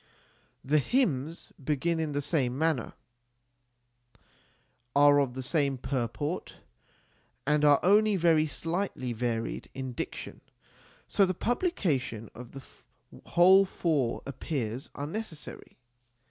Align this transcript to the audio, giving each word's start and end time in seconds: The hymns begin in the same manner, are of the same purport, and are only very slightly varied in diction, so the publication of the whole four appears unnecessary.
The 0.65 0.79
hymns 0.79 1.53
begin 1.63 1.99
in 1.99 2.13
the 2.13 2.23
same 2.23 2.57
manner, 2.57 2.93
are 4.95 5.19
of 5.19 5.35
the 5.35 5.43
same 5.43 5.77
purport, 5.77 6.57
and 7.45 7.63
are 7.63 7.79
only 7.83 8.15
very 8.15 8.47
slightly 8.47 9.13
varied 9.13 9.69
in 9.75 9.93
diction, 9.93 10.41
so 11.07 11.23
the 11.23 11.35
publication 11.35 12.31
of 12.33 12.53
the 12.53 12.63
whole 13.27 13.63
four 13.63 14.23
appears 14.25 14.89
unnecessary. 14.95 15.77